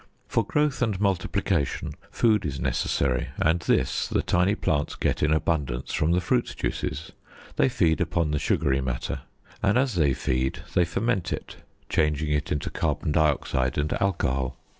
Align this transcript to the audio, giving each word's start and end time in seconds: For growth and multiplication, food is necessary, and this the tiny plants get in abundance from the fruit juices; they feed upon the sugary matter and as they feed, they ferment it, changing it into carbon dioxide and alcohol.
For 0.27 0.43
growth 0.43 0.81
and 0.81 0.99
multiplication, 0.99 1.93
food 2.09 2.43
is 2.43 2.59
necessary, 2.59 3.27
and 3.37 3.59
this 3.59 4.07
the 4.07 4.23
tiny 4.23 4.55
plants 4.55 4.95
get 4.95 5.21
in 5.21 5.31
abundance 5.31 5.93
from 5.93 6.11
the 6.13 6.19
fruit 6.21 6.55
juices; 6.57 7.11
they 7.55 7.69
feed 7.69 8.01
upon 8.01 8.31
the 8.31 8.39
sugary 8.39 8.81
matter 8.81 9.21
and 9.61 9.77
as 9.77 9.93
they 9.93 10.15
feed, 10.15 10.63
they 10.73 10.85
ferment 10.85 11.31
it, 11.31 11.57
changing 11.87 12.31
it 12.31 12.51
into 12.51 12.71
carbon 12.71 13.11
dioxide 13.11 13.77
and 13.77 13.93
alcohol. 14.01 14.57